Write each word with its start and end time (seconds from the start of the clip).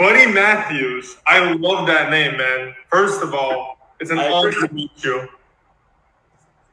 Buddy 0.00 0.32
Matthews. 0.32 1.18
I 1.26 1.52
love 1.52 1.86
that 1.86 2.08
name, 2.10 2.38
man. 2.38 2.74
First 2.90 3.22
of 3.22 3.34
all, 3.34 3.92
it's 4.00 4.10
an 4.10 4.18
I 4.18 4.30
honor 4.30 4.50
to 4.50 4.72
meet 4.72 5.04
you. 5.04 5.28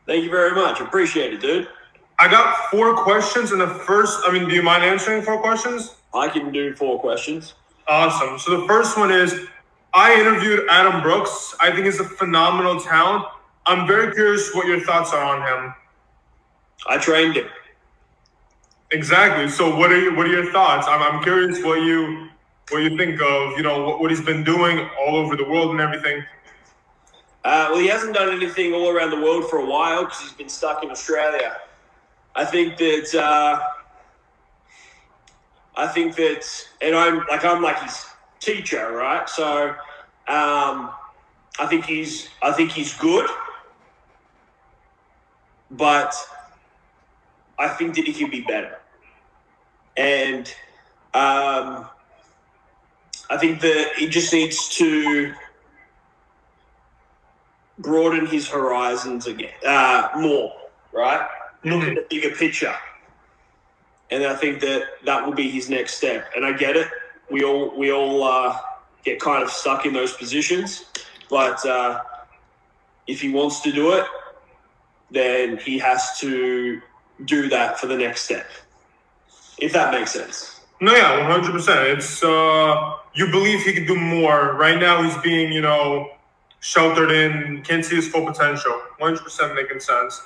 Thank 0.05 0.23
you 0.23 0.29
very 0.29 0.55
much. 0.55 0.79
Appreciate 0.79 1.33
it, 1.33 1.41
dude. 1.41 1.67
I 2.19 2.29
got 2.29 2.71
four 2.71 2.95
questions, 2.95 3.51
and 3.51 3.59
the 3.59 3.67
first, 3.67 4.21
I 4.25 4.31
mean, 4.31 4.47
do 4.47 4.55
you 4.55 4.63
mind 4.63 4.85
answering 4.85 5.23
four 5.23 5.41
questions? 5.41 5.95
I 6.13 6.29
can 6.29 6.53
do 6.53 6.73
four 6.73 7.01
questions. 7.01 7.55
Awesome. 7.89 8.39
So 8.39 8.61
the 8.61 8.65
first 8.65 8.97
one 8.97 9.11
is 9.11 9.37
I 9.93 10.17
interviewed 10.17 10.65
Adam 10.69 11.01
Brooks. 11.01 11.53
I 11.59 11.69
think 11.71 11.83
he's 11.83 11.99
a 11.99 12.05
phenomenal 12.05 12.79
talent. 12.79 13.25
I'm 13.65 13.85
very 13.85 14.13
curious 14.13 14.55
what 14.55 14.67
your 14.67 14.79
thoughts 14.79 15.11
are 15.11 15.21
on 15.21 15.41
him. 15.41 15.73
I 16.87 16.97
trained 16.97 17.35
him. 17.35 17.47
Exactly. 18.91 19.49
So 19.49 19.75
what 19.75 19.91
are 19.91 19.99
you, 19.99 20.15
what 20.15 20.27
are 20.27 20.31
your 20.31 20.49
thoughts? 20.53 20.87
I'm, 20.87 21.01
I'm 21.03 21.21
curious 21.21 21.61
what 21.61 21.81
you 21.81 22.29
what 22.69 22.83
you 22.83 22.97
think 22.97 23.21
of 23.21 23.57
you 23.57 23.63
know 23.63 23.85
what, 23.85 24.01
what 24.01 24.11
he's 24.11 24.21
been 24.21 24.43
doing 24.43 24.89
all 24.99 25.15
over 25.15 25.35
the 25.35 25.47
world 25.47 25.71
and 25.71 25.79
everything. 25.79 26.23
Uh, 27.43 27.69
well, 27.71 27.79
he 27.79 27.87
hasn't 27.87 28.13
done 28.13 28.29
anything 28.29 28.73
all 28.73 28.89
around 28.89 29.09
the 29.09 29.21
world 29.21 29.49
for 29.49 29.59
a 29.59 29.65
while 29.65 30.03
because 30.03 30.19
he's 30.19 30.33
been 30.33 30.49
stuck 30.49 30.83
in 30.83 30.91
Australia. 30.91 31.61
I 32.35 32.43
think 32.43 32.77
that 32.77 33.15
uh, 33.15 33.59
I 35.75 35.87
think 35.87 36.15
that, 36.15 36.45
and 36.81 36.95
I'm 36.95 37.25
like 37.29 37.45
I'm 37.45 37.61
like 37.61 37.81
his 37.81 38.05
teacher, 38.39 38.91
right? 38.91 39.29
So 39.29 39.69
um, 40.27 40.91
I 41.59 41.67
think 41.67 41.85
he's 41.85 42.29
I 42.41 42.51
think 42.51 42.71
he's 42.71 42.93
good, 42.97 43.29
but 45.71 46.13
I 47.57 47.69
think 47.69 47.95
that 47.95 48.05
he 48.05 48.13
can 48.13 48.29
be 48.29 48.41
better, 48.41 48.79
and 49.95 50.53
um, 51.13 51.87
I 53.29 53.37
think 53.37 53.61
that 53.61 53.93
he 53.97 54.07
just 54.07 54.31
needs 54.31 54.69
to 54.77 55.33
broaden 57.79 58.25
his 58.25 58.47
horizons 58.47 59.27
again 59.27 59.53
uh, 59.65 60.09
more, 60.15 60.53
right? 60.93 61.27
Look 61.63 61.83
at 61.83 61.95
the 61.95 62.05
bigger 62.09 62.33
picture, 62.35 62.73
and 64.09 64.23
I 64.23 64.35
think 64.35 64.61
that 64.61 64.83
that 65.05 65.25
will 65.25 65.33
be 65.33 65.49
his 65.49 65.69
next 65.69 65.95
step. 65.95 66.31
And 66.35 66.45
I 66.45 66.53
get 66.53 66.77
it. 66.77 66.87
We 67.29 67.43
all 67.43 67.77
we 67.77 67.91
all 67.91 68.23
uh, 68.23 68.57
get 69.03 69.19
kind 69.19 69.43
of 69.43 69.49
stuck 69.49 69.85
in 69.85 69.93
those 69.93 70.13
positions, 70.13 70.85
but 71.29 71.65
uh, 71.65 72.01
if 73.07 73.19
he 73.21 73.29
wants 73.29 73.59
to 73.61 73.71
do 73.71 73.93
it, 73.93 74.05
then 75.11 75.57
he 75.57 75.77
has 75.79 76.17
to 76.19 76.81
do 77.25 77.49
that 77.49 77.79
for 77.79 77.87
the 77.87 77.97
next 77.97 78.21
step. 78.23 78.47
If 79.57 79.73
that 79.73 79.91
makes 79.91 80.11
sense. 80.11 80.56
No, 80.79 80.93
yeah, 80.93 81.27
100. 81.27 81.51
percent 81.51 81.79
It's 81.97 82.23
uh, 82.23 82.93
you 83.13 83.27
believe 83.31 83.63
he 83.63 83.73
could 83.73 83.87
do 83.87 83.95
more. 83.95 84.53
Right 84.53 84.79
now, 84.79 85.01
he's 85.01 85.17
being 85.17 85.51
you 85.51 85.61
know 85.61 86.11
sheltered 86.59 87.11
in, 87.11 87.61
can't 87.63 87.83
see 87.83 87.95
his 87.95 88.07
full 88.07 88.25
potential. 88.25 88.73
100 88.99 89.23
percent 89.23 89.55
making 89.55 89.79
sense. 89.79 90.21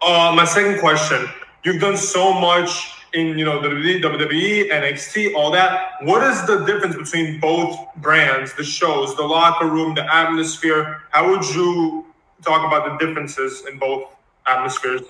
Uh, 0.00 0.32
my 0.36 0.44
second 0.44 0.78
question: 0.78 1.28
You've 1.64 1.80
done 1.80 1.96
so 1.96 2.32
much 2.32 2.92
in 3.12 3.38
you 3.38 3.44
know 3.44 3.60
WWE, 3.60 4.00
WWE, 4.00 4.70
NXT, 4.70 5.34
all 5.34 5.50
that. 5.50 5.94
What 6.02 6.22
is 6.22 6.46
the 6.46 6.64
difference 6.64 6.94
between 6.96 7.40
both 7.40 7.76
brands, 7.96 8.54
the 8.54 8.64
shows, 8.64 9.16
the 9.16 9.24
locker 9.24 9.66
room, 9.66 9.94
the 9.94 10.14
atmosphere? 10.14 11.02
How 11.10 11.28
would 11.28 11.44
you 11.54 12.06
talk 12.42 12.64
about 12.64 12.98
the 12.98 13.04
differences 13.04 13.64
in 13.66 13.78
both 13.78 14.04
atmospheres? 14.46 15.02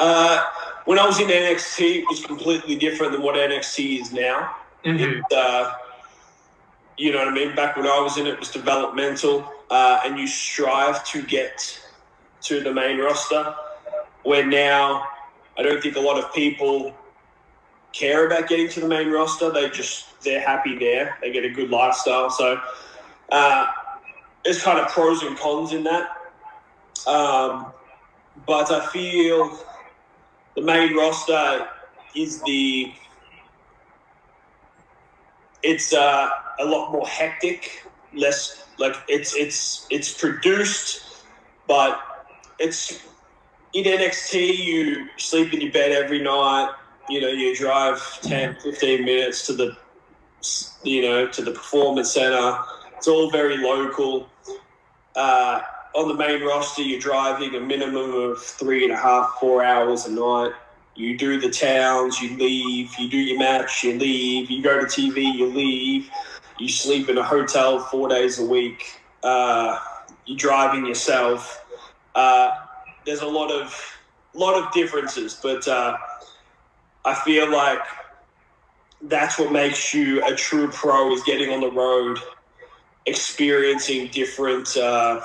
Uh, 0.00 0.42
when 0.86 0.98
I 0.98 1.04
was 1.04 1.20
in 1.20 1.28
NXT, 1.28 1.98
it 1.98 2.04
was 2.08 2.24
completely 2.24 2.74
different 2.74 3.12
than 3.12 3.20
what 3.20 3.36
NXT 3.36 4.00
is 4.00 4.12
now. 4.12 4.56
Mhm. 4.82 5.18
It, 5.18 5.32
uh, 5.32 5.74
you 6.96 7.12
know 7.12 7.18
what 7.18 7.28
I 7.28 7.32
mean? 7.32 7.54
Back 7.54 7.76
when 7.76 7.86
I 7.86 8.00
was 8.00 8.16
in 8.16 8.26
it, 8.26 8.32
it 8.32 8.38
was 8.38 8.50
developmental, 8.50 9.44
uh, 9.70 10.00
and 10.04 10.18
you 10.18 10.26
strive 10.26 11.04
to 11.08 11.20
get 11.22 11.78
to 12.42 12.60
the 12.60 12.72
main 12.72 12.98
roster. 12.98 13.54
Where 14.22 14.44
now, 14.44 15.06
I 15.58 15.62
don't 15.62 15.82
think 15.82 15.96
a 15.96 16.00
lot 16.00 16.18
of 16.18 16.32
people 16.32 16.94
care 17.92 18.26
about 18.26 18.48
getting 18.48 18.68
to 18.70 18.80
the 18.80 18.88
main 18.88 19.10
roster. 19.10 19.50
They 19.50 19.68
just 19.68 20.22
they're 20.22 20.40
happy 20.40 20.78
there. 20.78 21.18
They 21.20 21.30
get 21.30 21.44
a 21.44 21.50
good 21.50 21.68
lifestyle. 21.68 22.30
So 22.30 22.58
uh, 23.30 23.66
there's 24.44 24.62
kind 24.62 24.78
of 24.78 24.88
pros 24.88 25.22
and 25.22 25.38
cons 25.38 25.74
in 25.74 25.84
that. 25.84 26.08
Um, 27.06 27.66
but 28.46 28.70
I 28.70 28.86
feel 28.86 29.58
the 30.54 30.62
main 30.62 30.96
roster 30.96 31.68
is 32.14 32.42
the 32.42 32.92
it's 35.62 35.92
uh, 35.92 36.30
a 36.58 36.64
lot 36.64 36.92
more 36.92 37.06
hectic, 37.06 37.86
less 38.14 38.66
like 38.78 38.96
it's 39.08 39.34
it's 39.34 39.86
it's 39.90 40.12
produced, 40.18 41.24
but 41.66 42.00
it's 42.58 43.00
in 43.72 43.84
NXT 43.84 44.56
you 44.58 45.08
sleep 45.16 45.52
in 45.52 45.60
your 45.60 45.72
bed 45.72 45.92
every 45.92 46.22
night. 46.22 46.72
You 47.08 47.20
know, 47.20 47.28
you 47.28 47.56
drive 47.56 48.00
10, 48.22 48.56
15 48.62 49.04
minutes 49.04 49.46
to 49.46 49.52
the 49.52 49.76
you 50.82 51.02
know 51.02 51.28
to 51.28 51.42
the 51.42 51.52
performance 51.52 52.12
center. 52.12 52.58
It's 52.96 53.08
all 53.08 53.30
very 53.30 53.58
local. 53.58 54.28
Uh, 55.14 55.60
on 55.94 56.08
the 56.08 56.14
main 56.14 56.42
roster, 56.42 56.82
you're 56.82 57.00
driving 57.00 57.54
a 57.54 57.60
minimum 57.60 58.14
of 58.14 58.40
three 58.40 58.84
and 58.84 58.92
a 58.92 58.96
half, 58.96 59.36
four 59.40 59.64
hours 59.64 60.06
a 60.06 60.10
night. 60.10 60.52
You 60.94 61.16
do 61.16 61.40
the 61.40 61.50
towns, 61.50 62.20
you 62.20 62.36
leave, 62.36 62.92
you 62.98 63.08
do 63.08 63.16
your 63.16 63.38
match, 63.38 63.82
you 63.82 63.98
leave, 63.98 64.50
you 64.50 64.62
go 64.62 64.78
to 64.78 64.86
TV, 64.86 65.34
you 65.34 65.46
leave, 65.46 66.10
you 66.58 66.68
sleep 66.68 67.08
in 67.08 67.18
a 67.18 67.22
hotel 67.22 67.78
four 67.78 68.08
days 68.08 68.38
a 68.38 68.44
week, 68.44 69.00
uh, 69.22 69.78
you're 70.26 70.36
driving 70.36 70.86
yourself. 70.86 71.64
Uh, 72.14 72.54
there's 73.06 73.22
a 73.22 73.26
lot 73.26 73.50
of 73.50 73.74
lot 74.34 74.54
of 74.62 74.72
differences, 74.72 75.38
but 75.42 75.66
uh, 75.66 75.96
I 77.04 77.14
feel 77.14 77.50
like 77.50 77.80
that's 79.02 79.38
what 79.38 79.50
makes 79.50 79.94
you 79.94 80.24
a 80.24 80.34
true 80.34 80.68
pro 80.68 81.12
is 81.12 81.22
getting 81.22 81.50
on 81.50 81.60
the 81.60 81.70
road, 81.70 82.18
experiencing 83.06 84.08
different 84.08 84.76
uh, 84.76 85.20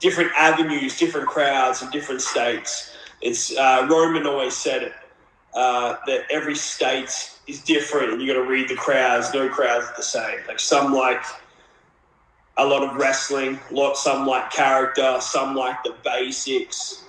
different 0.00 0.32
avenues, 0.36 0.98
different 0.98 1.28
crowds, 1.28 1.82
and 1.82 1.92
different 1.92 2.22
states. 2.22 2.92
It's 3.20 3.56
uh, 3.56 3.86
Roman 3.88 4.26
always 4.26 4.56
said 4.56 4.82
it 4.82 4.92
uh, 5.54 5.96
that 6.06 6.22
every 6.30 6.56
state 6.56 7.30
is 7.46 7.60
different, 7.62 8.12
and 8.12 8.20
you 8.20 8.26
got 8.26 8.42
to 8.42 8.48
read 8.48 8.68
the 8.68 8.74
crowds. 8.74 9.32
No 9.32 9.48
crowds 9.48 9.86
are 9.86 9.96
the 9.96 10.02
same. 10.02 10.38
Like 10.48 10.58
some 10.58 10.94
like 10.94 11.22
a 12.56 12.64
lot 12.64 12.82
of 12.82 12.96
wrestling, 12.96 13.58
lot 13.70 13.96
some 13.96 14.26
like 14.26 14.50
character, 14.50 15.18
some 15.20 15.54
like 15.54 15.82
the 15.82 15.94
basics, 16.04 17.04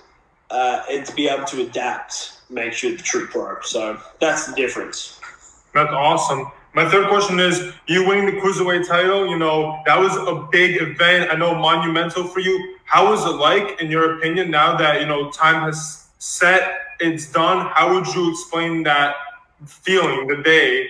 uh, 0.50 0.82
and 0.90 1.04
to 1.06 1.14
be 1.14 1.28
able 1.28 1.44
to 1.46 1.62
adapt 1.62 2.32
makes 2.50 2.82
you 2.82 2.96
the 2.96 3.02
true 3.02 3.26
pro. 3.26 3.60
So 3.62 4.00
that's 4.20 4.46
the 4.46 4.54
difference. 4.54 5.18
That's 5.74 5.90
awesome. 5.90 6.50
My 6.74 6.88
third 6.88 7.08
question 7.08 7.38
is: 7.38 7.72
You 7.86 8.06
winning 8.06 8.26
the 8.26 8.40
cruiserweight 8.40 8.88
title? 8.88 9.26
You 9.28 9.38
know 9.38 9.82
that 9.84 9.98
was 9.98 10.16
a 10.16 10.48
big 10.50 10.80
event. 10.80 11.30
I 11.30 11.36
know 11.36 11.54
monumental 11.54 12.24
for 12.24 12.40
you. 12.40 12.76
How 12.84 13.10
was 13.10 13.24
it 13.24 13.36
like, 13.36 13.80
in 13.80 13.90
your 13.90 14.16
opinion, 14.16 14.50
now 14.50 14.76
that 14.76 15.00
you 15.00 15.06
know 15.06 15.30
time 15.30 15.62
has 15.64 16.08
set, 16.18 16.72
it's 16.98 17.30
done? 17.30 17.68
How 17.74 17.92
would 17.92 18.06
you 18.14 18.30
explain 18.30 18.82
that 18.84 19.16
feeling, 19.66 20.26
the 20.28 20.36
day? 20.36 20.88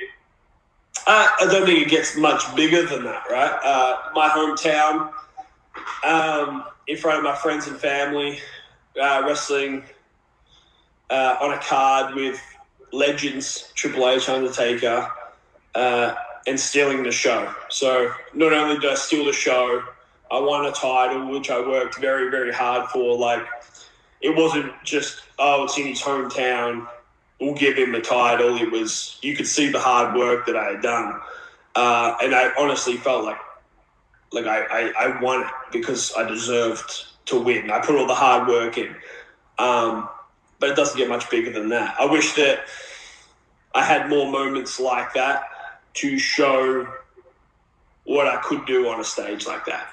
Uh, 1.05 1.29
I 1.41 1.47
don't 1.47 1.67
think 1.67 1.85
it 1.87 1.91
gets 1.91 2.17
much 2.17 2.55
bigger 2.55 2.87
than 2.87 3.03
that, 3.05 3.25
right? 3.29 3.59
Uh, 3.65 3.97
my 4.15 4.29
hometown, 4.29 5.13
um, 6.05 6.65
in 6.87 6.97
front 6.97 7.19
of 7.19 7.25
my 7.25 7.35
friends 7.35 7.67
and 7.67 7.77
family, 7.77 8.39
uh, 9.01 9.23
wrestling 9.27 9.83
uh, 11.11 11.37
on 11.41 11.55
a 11.55 11.59
card 11.59 12.15
with 12.15 12.41
legends, 12.93 13.73
Triple 13.75 14.09
H, 14.09 14.29
Undertaker, 14.29 15.11
uh, 15.75 16.15
and 16.47 16.59
stealing 16.59 17.03
the 17.03 17.13
show. 17.13 17.55
So 17.69 18.13
not 18.35 18.53
only 18.53 18.79
did 18.79 18.91
I 18.91 18.95
steal 18.95 19.25
the 19.25 19.33
show, 19.33 19.83
I 20.31 20.41
won 20.41 20.67
a 20.67 20.73
title, 20.73 21.31
which 21.31 21.51
I 21.51 21.61
worked 21.61 21.99
very, 21.99 22.31
very 22.31 22.53
hard 22.53 22.89
for. 22.91 23.17
Like, 23.19 23.47
it 24.21 24.35
wasn't 24.35 24.73
just, 24.85 25.23
oh, 25.39 25.65
it's 25.65 25.77
in 25.79 25.87
his 25.87 26.01
hometown 26.01 26.87
we'll 27.43 27.55
give 27.55 27.77
him 27.77 27.93
the 27.93 28.01
title. 28.01 28.57
It 28.57 28.71
was 28.71 29.19
you 29.21 29.35
could 29.35 29.47
see 29.47 29.69
the 29.69 29.81
hard 29.81 30.17
work 30.17 30.47
that 30.47 30.57
I 30.57 30.73
had 30.73 30.83
done, 30.83 31.21
uh, 31.75 32.15
and 32.23 32.35
I 32.35 32.53
honestly 32.59 32.97
felt 32.97 33.25
like 33.25 33.39
like 34.33 34.47
I, 34.47 34.63
I, 34.65 34.93
I 34.99 35.21
won 35.21 35.43
it 35.43 35.49
because 35.73 36.13
I 36.17 36.27
deserved 36.27 37.05
to 37.27 37.39
win. 37.39 37.71
I 37.71 37.81
put 37.81 37.97
all 37.97 38.07
the 38.07 38.15
hard 38.15 38.49
work 38.49 38.79
in, 38.79 38.95
um, 39.59 40.09
but 40.59 40.71
it 40.71 40.77
doesn't 40.77 40.97
get 40.97 41.09
much 41.09 41.29
bigger 41.29 41.53
than 41.53 41.69
that. 41.71 41.97
I 41.99 42.07
wish 42.07 42.33
that 42.35 42.61
I 43.75 43.85
had 43.85 44.09
more 44.09 44.31
moments 44.31 44.81
like 44.81 45.13
that 45.15 45.45
to 45.95 46.19
show 46.19 46.87
what 48.05 48.27
I 48.27 48.37
could 48.43 48.67
do 48.67 48.89
on 48.89 49.01
a 49.01 49.05
stage 49.05 49.47
like 49.47 49.65
that. 49.67 49.89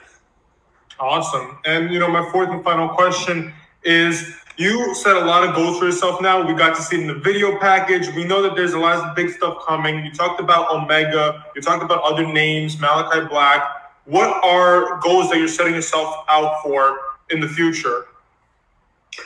Awesome. 0.99 1.59
And 1.65 1.91
you 1.91 1.99
know, 1.99 2.09
my 2.09 2.29
fourth 2.31 2.49
and 2.49 2.63
final 2.63 2.89
question 2.89 3.53
is: 3.83 4.35
you 4.57 4.93
set 4.95 5.15
a 5.15 5.21
lot 5.21 5.47
of 5.47 5.55
goals 5.55 5.79
for 5.79 5.85
yourself 5.85 6.21
now. 6.21 6.45
We 6.45 6.53
got 6.53 6.75
to 6.75 6.81
see 6.81 6.97
it 6.97 7.01
in 7.01 7.07
the 7.07 7.13
video 7.13 7.57
package. 7.59 8.13
We 8.13 8.25
know 8.25 8.41
that 8.41 8.55
there's 8.55 8.73
a 8.73 8.79
lot 8.79 8.97
of 8.97 9.15
big 9.15 9.29
stuff 9.29 9.65
coming. 9.65 10.03
You 10.03 10.11
talked 10.11 10.41
about 10.41 10.69
Omega. 10.71 11.45
You 11.55 11.61
talked 11.61 11.83
about 11.83 12.03
other 12.03 12.27
names, 12.27 12.79
Malachi 12.79 13.25
Black. 13.27 13.63
What 14.05 14.43
are 14.43 14.99
goals 14.99 15.29
that 15.29 15.37
you're 15.37 15.47
setting 15.47 15.75
yourself 15.75 16.25
out 16.27 16.61
for 16.61 16.99
in 17.29 17.39
the 17.39 17.47
future? 17.47 18.07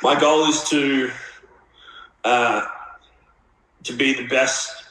My 0.04 0.20
goal 0.20 0.46
is 0.50 0.64
to 0.70 1.10
uh, 2.24 2.66
to 3.84 3.94
be 3.94 4.14
the 4.14 4.28
best 4.28 4.83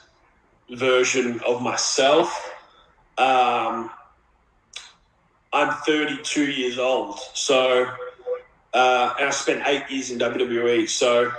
version 0.76 1.40
of 1.46 1.62
myself. 1.62 2.52
Um, 3.18 3.90
I'm 5.52 5.72
32 5.84 6.50
years 6.50 6.78
old, 6.78 7.18
so 7.34 7.86
uh, 8.72 9.14
and 9.18 9.28
I 9.28 9.30
spent 9.30 9.62
eight 9.66 9.84
years 9.90 10.10
in 10.10 10.18
WWE. 10.18 10.88
So 10.88 11.30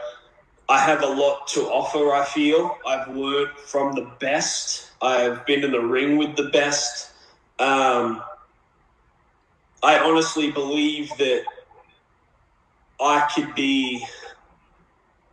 I 0.70 0.80
have 0.80 1.02
a 1.02 1.08
lot 1.08 1.48
to 1.50 1.62
offer. 1.62 2.14
I 2.14 2.24
feel 2.26 2.78
I've 2.86 3.16
learned 3.16 3.58
from 3.58 3.94
the 3.94 4.10
best. 4.20 4.92
I've 5.02 5.46
been 5.46 5.64
in 5.64 5.72
the 5.72 5.82
ring 5.82 6.18
with 6.18 6.36
the 6.36 6.50
best. 6.50 7.12
Um, 7.60 8.22
I 9.82 10.00
honestly 10.00 10.52
believe 10.52 11.10
that 11.18 11.44
I 13.02 13.30
could 13.36 13.54
be, 13.56 14.06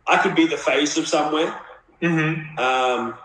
I 0.07 0.17
could 0.17 0.35
be 0.35 0.47
the 0.47 0.57
face 0.57 0.97
of 0.97 1.07
somewhere. 1.07 1.55
Mm-hmm. 2.01 2.59
Um, 2.59 3.15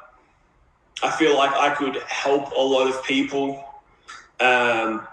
I 1.02 1.10
feel 1.10 1.36
like 1.36 1.52
I 1.52 1.74
could 1.74 1.96
help 2.08 2.52
a 2.52 2.60
lot 2.60 2.88
of 2.88 3.02
people. 3.04 3.62
Um, 4.40 5.06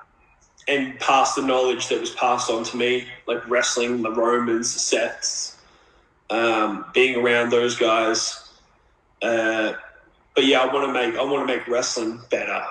and 0.67 0.99
pass 0.99 1.35
the 1.35 1.41
knowledge 1.41 1.87
that 1.89 1.99
was 1.99 2.11
passed 2.11 2.49
on 2.49 2.63
to 2.63 2.77
me, 2.77 3.07
like 3.27 3.47
wrestling, 3.49 4.01
the 4.01 4.11
Romans, 4.11 4.73
the 4.73 4.79
Seths, 4.79 5.55
um, 6.29 6.85
being 6.93 7.15
around 7.19 7.51
those 7.51 7.75
guys. 7.77 8.49
Uh, 9.21 9.73
but 10.35 10.45
yeah, 10.45 10.59
I 10.59 10.73
want 10.73 10.87
to 10.87 10.93
make 10.93 11.19
I 11.19 11.23
want 11.23 11.47
to 11.47 11.55
make 11.55 11.67
wrestling 11.67 12.19
better. 12.29 12.63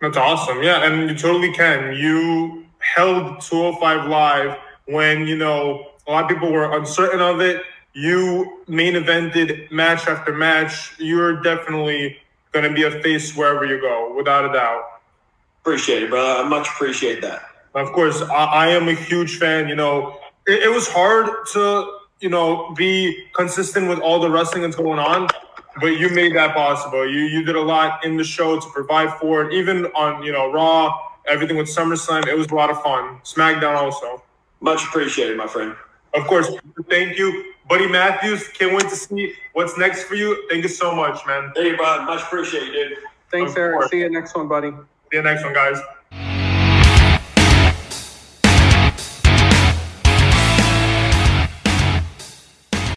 That's 0.00 0.16
awesome. 0.16 0.62
Yeah, 0.62 0.84
and 0.84 1.10
you 1.10 1.16
totally 1.16 1.52
can. 1.52 1.94
You 1.94 2.64
held 2.78 3.40
205 3.42 4.08
live 4.08 4.56
when 4.86 5.26
you 5.26 5.36
know 5.36 5.90
a 6.06 6.10
lot 6.10 6.24
of 6.24 6.30
people 6.30 6.52
were 6.52 6.76
uncertain 6.76 7.20
of 7.20 7.40
it. 7.40 7.62
You 7.92 8.62
main 8.68 8.94
evented 8.94 9.70
match 9.70 10.06
after 10.06 10.32
match. 10.32 10.94
You're 10.98 11.42
definitely 11.42 12.18
going 12.52 12.68
to 12.68 12.74
be 12.74 12.84
a 12.84 13.02
face 13.02 13.36
wherever 13.36 13.64
you 13.64 13.80
go, 13.80 14.14
without 14.16 14.48
a 14.48 14.52
doubt. 14.52 14.82
Appreciate 15.62 16.04
it, 16.04 16.10
brother. 16.10 16.42
I 16.42 16.48
much 16.48 16.68
appreciate 16.68 17.20
that. 17.22 17.42
Of 17.74 17.92
course, 17.92 18.22
I, 18.22 18.44
I 18.44 18.68
am 18.68 18.88
a 18.88 18.94
huge 18.94 19.38
fan. 19.38 19.68
You 19.68 19.76
know, 19.76 20.18
it, 20.46 20.64
it, 20.64 20.68
was 20.68 20.88
hard 20.88 21.46
to, 21.52 21.98
you 22.20 22.28
know, 22.28 22.72
be 22.76 23.26
consistent 23.34 23.88
with 23.88 24.00
all 24.00 24.18
the 24.18 24.30
wrestling 24.30 24.62
that's 24.62 24.76
going 24.76 24.98
on, 24.98 25.28
but 25.80 25.98
you 25.98 26.08
made 26.10 26.34
that 26.34 26.54
possible. 26.54 27.08
You 27.08 27.20
you 27.20 27.44
did 27.44 27.56
a 27.56 27.60
lot 27.60 28.04
in 28.04 28.16
the 28.16 28.24
show 28.24 28.58
to 28.58 28.68
provide 28.70 29.18
for 29.20 29.44
it. 29.44 29.52
Even 29.52 29.86
on, 29.86 30.22
you 30.22 30.32
know, 30.32 30.50
Raw, 30.50 30.98
everything 31.28 31.56
with 31.56 31.68
SummerSlam, 31.68 32.26
it 32.26 32.36
was 32.36 32.48
a 32.48 32.54
lot 32.54 32.70
of 32.70 32.82
fun. 32.82 33.20
SmackDown 33.24 33.74
also. 33.76 34.22
Much 34.60 34.82
appreciated, 34.84 35.36
my 35.36 35.46
friend. 35.46 35.74
Of 36.14 36.26
course. 36.26 36.50
Thank 36.88 37.16
you. 37.18 37.49
Buddy 37.70 37.86
Matthews, 37.86 38.48
can't 38.48 38.74
wait 38.74 38.88
to 38.88 38.96
see 38.96 39.32
what's 39.52 39.78
next 39.78 40.02
for 40.02 40.16
you. 40.16 40.48
Thank 40.50 40.64
you 40.64 40.68
so 40.68 40.92
much, 40.92 41.24
man. 41.24 41.52
Hey, 41.54 41.76
bud. 41.76 42.04
Much 42.04 42.20
appreciated, 42.20 42.72
dude. 42.72 42.98
Thanks, 43.30 43.56
Eric. 43.56 43.88
See 43.92 44.00
you 44.00 44.10
next 44.10 44.34
one, 44.34 44.48
buddy. 44.48 44.72
See 44.72 45.18
you 45.18 45.22
next 45.22 45.44
one, 45.44 45.54
guys. 45.54 45.78